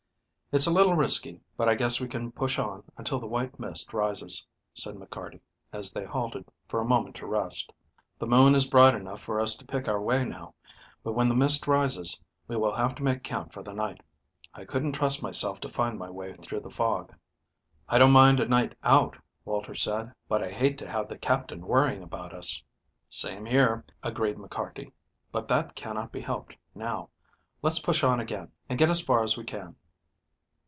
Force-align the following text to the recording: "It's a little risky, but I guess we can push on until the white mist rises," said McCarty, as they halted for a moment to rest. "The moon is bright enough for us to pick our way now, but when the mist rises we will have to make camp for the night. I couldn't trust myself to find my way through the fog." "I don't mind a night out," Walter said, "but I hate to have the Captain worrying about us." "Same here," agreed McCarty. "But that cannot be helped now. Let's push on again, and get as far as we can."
"It's 0.53 0.67
a 0.67 0.71
little 0.73 0.95
risky, 0.97 1.39
but 1.55 1.69
I 1.69 1.75
guess 1.75 2.01
we 2.01 2.09
can 2.09 2.29
push 2.29 2.59
on 2.59 2.83
until 2.97 3.21
the 3.21 3.25
white 3.25 3.57
mist 3.57 3.93
rises," 3.93 4.45
said 4.73 4.95
McCarty, 4.95 5.39
as 5.71 5.93
they 5.93 6.03
halted 6.03 6.43
for 6.67 6.81
a 6.81 6.85
moment 6.85 7.15
to 7.15 7.25
rest. 7.25 7.71
"The 8.19 8.27
moon 8.27 8.53
is 8.53 8.67
bright 8.67 8.93
enough 8.93 9.21
for 9.21 9.39
us 9.39 9.55
to 9.55 9.65
pick 9.65 9.87
our 9.87 10.01
way 10.01 10.25
now, 10.25 10.53
but 11.05 11.13
when 11.13 11.29
the 11.29 11.37
mist 11.37 11.67
rises 11.67 12.19
we 12.49 12.57
will 12.57 12.75
have 12.75 12.95
to 12.95 13.03
make 13.03 13.23
camp 13.23 13.53
for 13.53 13.63
the 13.63 13.71
night. 13.71 14.03
I 14.53 14.65
couldn't 14.65 14.91
trust 14.91 15.23
myself 15.23 15.61
to 15.61 15.69
find 15.69 15.97
my 15.97 16.09
way 16.09 16.33
through 16.33 16.59
the 16.59 16.69
fog." 16.69 17.15
"I 17.87 17.97
don't 17.97 18.11
mind 18.11 18.41
a 18.41 18.45
night 18.45 18.75
out," 18.83 19.15
Walter 19.45 19.73
said, 19.73 20.13
"but 20.27 20.43
I 20.43 20.51
hate 20.51 20.77
to 20.79 20.89
have 20.91 21.07
the 21.07 21.17
Captain 21.17 21.65
worrying 21.65 22.03
about 22.03 22.33
us." 22.33 22.61
"Same 23.07 23.45
here," 23.45 23.85
agreed 24.03 24.35
McCarty. 24.35 24.91
"But 25.31 25.47
that 25.47 25.75
cannot 25.77 26.11
be 26.11 26.19
helped 26.19 26.57
now. 26.75 27.09
Let's 27.61 27.79
push 27.79 28.03
on 28.03 28.19
again, 28.19 28.51
and 28.67 28.77
get 28.77 28.89
as 28.89 28.99
far 28.99 29.23
as 29.23 29.37
we 29.37 29.45
can." 29.45 29.77